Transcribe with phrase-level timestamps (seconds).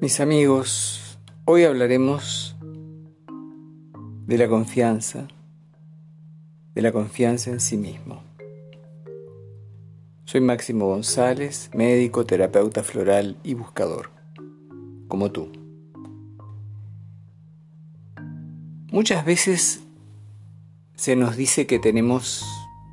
[0.00, 2.56] Mis amigos, hoy hablaremos
[4.26, 5.28] de la confianza,
[6.74, 8.22] de la confianza en sí mismo.
[10.24, 14.08] Soy Máximo González, médico, terapeuta floral y buscador,
[15.06, 15.52] como tú.
[18.90, 19.82] Muchas veces
[20.94, 22.46] se nos dice que tenemos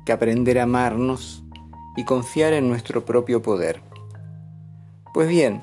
[0.04, 1.42] que aprender a amarnos
[1.96, 3.80] y confiar en nuestro propio poder.
[5.14, 5.62] Pues bien,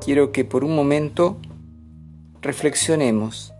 [0.00, 1.36] quiero que por un momento
[2.40, 3.52] reflexionemos.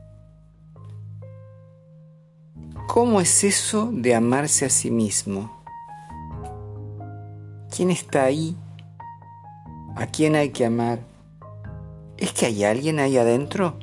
[2.88, 5.62] ¿Cómo es eso de amarse a sí mismo?
[7.74, 8.56] ¿Quién está ahí?
[9.94, 10.98] ¿A quién hay que amar?
[12.16, 13.77] ¿Es que hay alguien ahí adentro?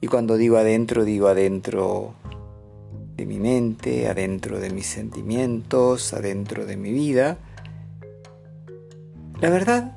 [0.00, 2.14] Y cuando digo adentro, digo adentro
[3.16, 7.38] de mi mente, adentro de mis sentimientos, adentro de mi vida.
[9.40, 9.96] La verdad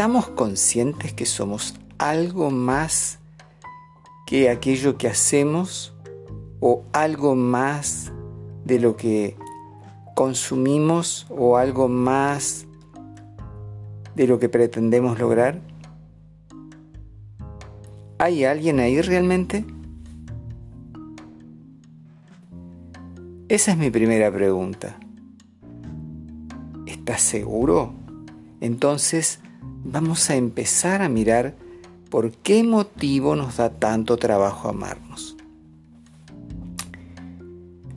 [0.00, 3.18] ¿Estamos conscientes que somos algo más
[4.26, 5.94] que aquello que hacemos
[6.58, 8.10] o algo más
[8.64, 9.36] de lo que
[10.16, 12.66] consumimos o algo más
[14.14, 15.60] de lo que pretendemos lograr?
[18.16, 19.66] ¿Hay alguien ahí realmente?
[23.50, 24.98] Esa es mi primera pregunta.
[26.86, 27.92] ¿Estás seguro?
[28.62, 29.40] Entonces,
[29.84, 31.54] vamos a empezar a mirar
[32.10, 35.36] por qué motivo nos da tanto trabajo amarnos.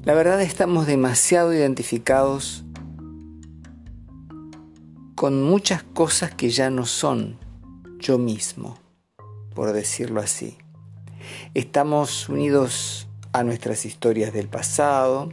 [0.04, 2.64] La verdad estamos demasiado identificados
[5.16, 7.38] con muchas cosas que ya no son
[8.00, 8.78] yo mismo,
[9.56, 10.58] por decirlo así.
[11.54, 15.31] Estamos unidos a nuestras historias del pasado,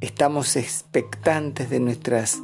[0.00, 2.40] estamos expectantes de nuestras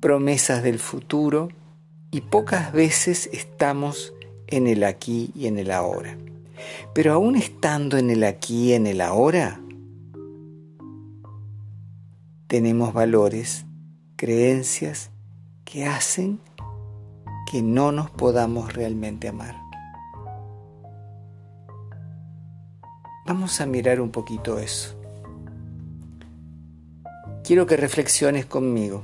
[0.00, 1.48] promesas del futuro
[2.10, 4.14] y pocas veces estamos
[4.46, 6.16] en el aquí y en el ahora.
[6.94, 9.60] Pero aún estando en el aquí y en el ahora,
[12.46, 13.66] tenemos valores,
[14.16, 15.10] creencias
[15.64, 16.40] que hacen
[17.50, 19.56] que no nos podamos realmente amar.
[23.26, 24.94] Vamos a mirar un poquito eso.
[27.44, 29.02] Quiero que reflexiones conmigo.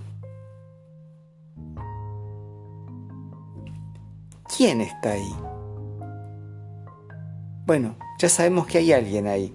[4.64, 5.36] ¿Quién está ahí?
[7.66, 9.52] Bueno, ya sabemos que hay alguien ahí.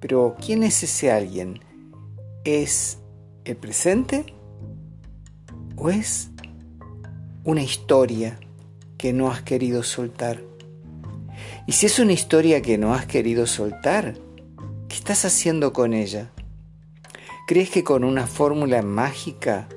[0.00, 1.60] Pero ¿quién es ese alguien?
[2.42, 2.98] ¿Es
[3.44, 4.34] el presente?
[5.76, 6.30] ¿O es
[7.44, 8.40] una historia
[8.96, 10.42] que no has querido soltar?
[11.68, 14.14] Y si es una historia que no has querido soltar,
[14.88, 16.32] ¿qué estás haciendo con ella?
[17.46, 19.68] ¿Crees que con una fórmula mágica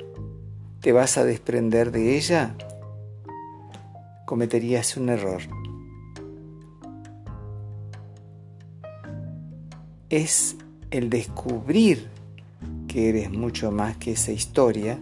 [0.80, 2.56] te vas a desprender de ella,
[4.32, 5.42] cometerías un error.
[10.10, 10.56] Es
[10.90, 12.08] el descubrir
[12.88, 15.02] que eres mucho más que esa historia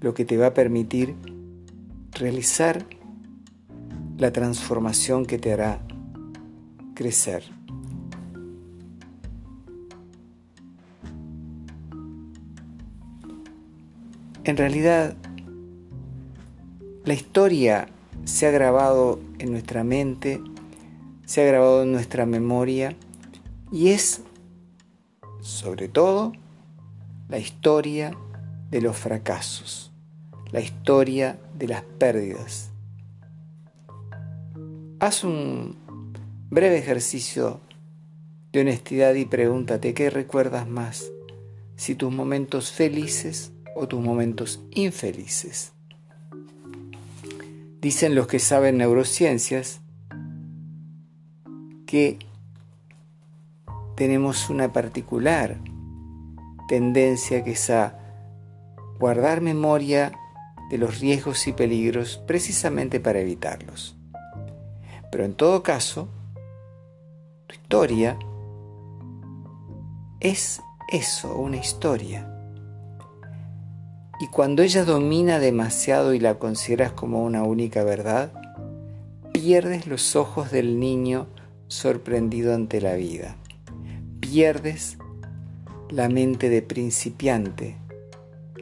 [0.00, 1.14] lo que te va a permitir
[2.10, 2.84] realizar
[4.18, 5.86] la transformación que te hará
[6.94, 7.44] crecer.
[14.42, 15.16] En realidad,
[17.04, 17.86] la historia
[18.24, 20.40] se ha grabado en nuestra mente,
[21.26, 22.96] se ha grabado en nuestra memoria
[23.72, 24.22] y es,
[25.40, 26.32] sobre todo,
[27.28, 28.16] la historia
[28.70, 29.92] de los fracasos,
[30.50, 32.70] la historia de las pérdidas.
[34.98, 35.76] Haz un
[36.50, 37.60] breve ejercicio
[38.52, 41.10] de honestidad y pregúntate qué recuerdas más,
[41.76, 45.72] si tus momentos felices o tus momentos infelices.
[47.80, 49.80] Dicen los que saben neurociencias
[51.86, 52.18] que
[53.96, 55.56] tenemos una particular
[56.68, 57.98] tendencia que es a
[58.98, 60.12] guardar memoria
[60.70, 63.96] de los riesgos y peligros precisamente para evitarlos.
[65.10, 66.08] Pero en todo caso,
[67.46, 68.18] tu historia
[70.20, 70.60] es
[70.92, 72.39] eso, una historia.
[74.20, 78.30] Y cuando ella domina demasiado y la consideras como una única verdad,
[79.32, 81.26] pierdes los ojos del niño
[81.68, 83.36] sorprendido ante la vida.
[84.20, 84.98] Pierdes
[85.88, 87.78] la mente de principiante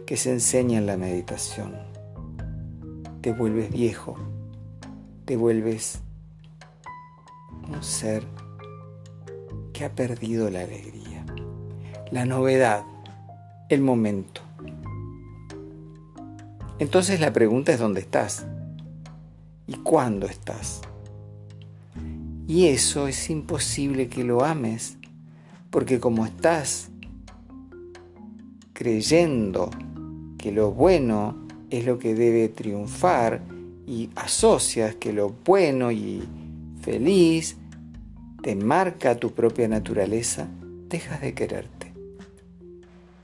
[0.07, 1.75] que se enseña en la meditación.
[3.21, 4.17] Te vuelves viejo,
[5.25, 5.99] te vuelves
[7.69, 8.23] un ser
[9.73, 11.27] que ha perdido la alegría,
[12.13, 12.85] la novedad,
[13.69, 14.48] el momento
[16.79, 18.47] Entonces la pregunta es dónde estás
[19.67, 20.81] y cuándo estás.
[22.47, 24.97] Y eso es imposible que lo ames,
[25.71, 26.91] porque como estás
[28.73, 29.71] creyendo
[30.39, 31.37] que lo bueno
[31.69, 33.43] es lo que debe triunfar
[33.87, 36.23] y asocias que lo bueno y
[36.81, 37.57] feliz
[38.43, 40.49] te marca tu propia naturaleza,
[40.89, 41.93] dejas de quererte.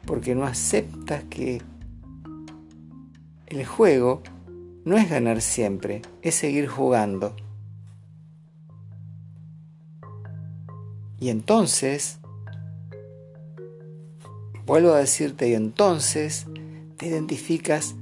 [0.04, 1.62] Porque no aceptas que
[3.46, 4.22] el juego
[4.84, 7.34] no es ganar siempre, es seguir jugando.
[11.18, 12.18] Y entonces,
[14.66, 16.46] vuelvo a decirte, y entonces
[16.96, 17.94] te identificas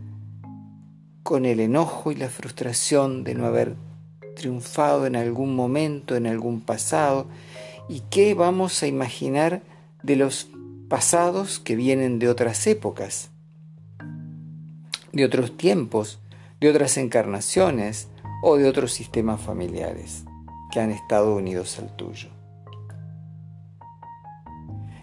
[1.22, 3.76] con el enojo y la frustración de no haber
[4.34, 7.26] triunfado en algún momento, en algún pasado,
[7.88, 9.62] y qué vamos a imaginar
[10.02, 10.48] de los
[10.88, 13.30] pasados que vienen de otras épocas,
[15.12, 16.20] de otros tiempos,
[16.60, 18.08] de otras encarnaciones
[18.42, 20.24] o de otros sistemas familiares
[20.70, 22.28] que han estado unidos al tuyo.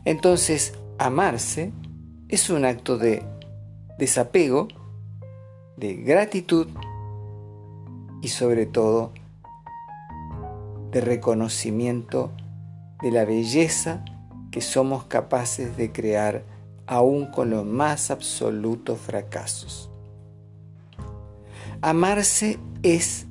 [0.06, 1.72] Entonces, amarse
[2.28, 3.24] es un acto de
[3.98, 4.68] desapego,
[5.78, 6.68] de gratitud
[8.22, 9.14] y sobre todo
[10.92, 12.32] de reconocimiento
[13.02, 14.04] de la belleza
[14.52, 16.44] que somos capaces de crear
[16.88, 19.89] aún con los más absolutos fracasos.
[21.82, 23.26] Amarse es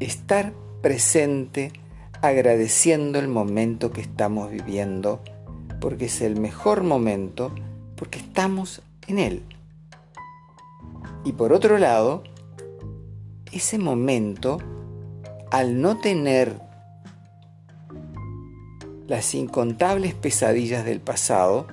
[0.00, 1.72] estar presente
[2.20, 5.22] agradeciendo el momento que estamos viviendo,
[5.80, 7.54] porque es el mejor momento,
[7.96, 9.42] porque estamos en él.
[11.24, 12.24] Y por otro lado,
[13.52, 14.58] ese momento
[15.52, 16.58] al no tener
[19.06, 21.66] las incontables pesadillas del pasado,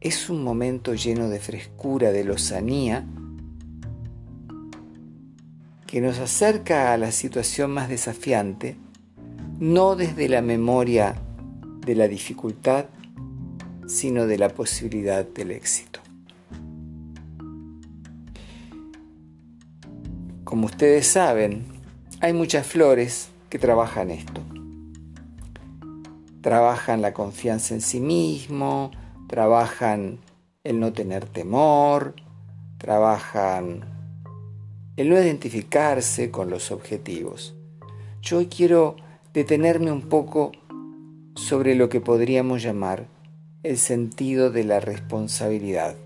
[0.00, 3.04] es un momento lleno de frescura, de lozanía,
[5.94, 8.76] que nos acerca a la situación más desafiante,
[9.60, 11.14] no desde la memoria
[11.86, 12.86] de la dificultad,
[13.86, 16.00] sino de la posibilidad del éxito.
[20.42, 21.64] Como ustedes saben,
[22.20, 24.40] hay muchas flores que trabajan esto.
[26.40, 28.90] Trabajan la confianza en sí mismo,
[29.28, 30.18] trabajan
[30.64, 32.16] el no tener temor,
[32.78, 33.93] trabajan
[34.96, 37.54] el no identificarse con los objetivos.
[38.22, 38.96] Yo hoy quiero
[39.32, 40.52] detenerme un poco
[41.34, 43.06] sobre lo que podríamos llamar
[43.64, 45.96] el sentido de la responsabilidad.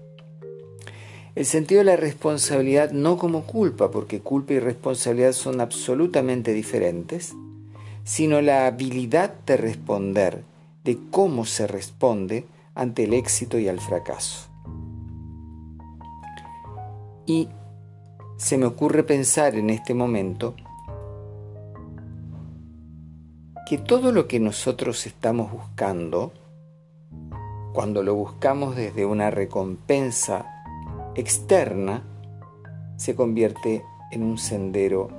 [1.34, 7.34] El sentido de la responsabilidad no como culpa, porque culpa y responsabilidad son absolutamente diferentes,
[8.04, 10.42] sino la habilidad de responder,
[10.82, 14.48] de cómo se responde ante el éxito y al fracaso.
[17.26, 17.48] Y
[18.38, 20.54] se me ocurre pensar en este momento
[23.66, 26.32] que todo lo que nosotros estamos buscando,
[27.74, 30.46] cuando lo buscamos desde una recompensa
[31.16, 32.04] externa
[32.96, 35.10] se convierte en un sendero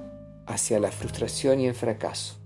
[0.48, 2.38] hacia la frustración y el fracaso.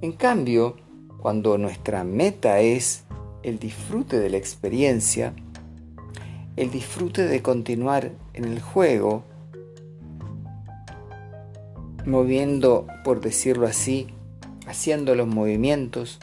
[0.00, 0.76] En cambio,
[1.22, 3.04] cuando nuestra meta es
[3.44, 5.34] el disfrute de la experiencia,
[6.56, 9.22] el disfrute de continuar en el juego,
[12.06, 14.08] moviendo, por decirlo así,
[14.66, 16.20] haciendo los movimientos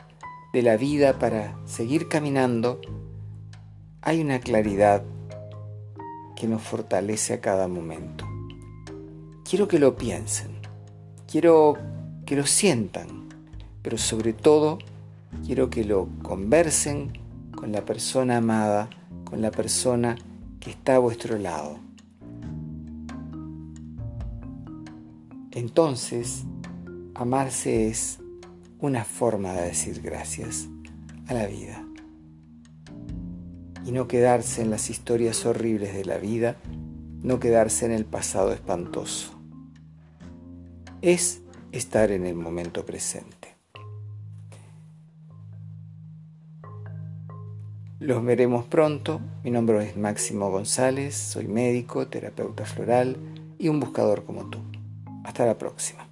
[0.53, 2.81] de la vida para seguir caminando,
[4.01, 5.03] hay una claridad
[6.35, 8.25] que nos fortalece a cada momento.
[9.47, 10.51] Quiero que lo piensen,
[11.27, 11.77] quiero
[12.25, 13.29] que lo sientan,
[13.81, 14.79] pero sobre todo
[15.45, 17.13] quiero que lo conversen
[17.55, 18.89] con la persona amada,
[19.23, 20.15] con la persona
[20.59, 21.79] que está a vuestro lado.
[25.53, 26.43] Entonces,
[27.13, 28.19] amarse es
[28.79, 30.69] una forma de decir gracias
[31.27, 31.85] a la vida
[33.85, 36.55] y no quedarse en las historias horribles de la vida,
[37.21, 39.33] no quedarse en el pasado espantoso.
[41.01, 41.41] Es
[41.73, 43.55] estar en el momento presente.
[47.99, 49.19] Los veremos pronto.
[49.43, 53.17] Mi nombre es Máximo González, soy médico, terapeuta floral
[53.59, 54.70] y un buscador como tú.
[55.23, 56.10] Hasta la próxima.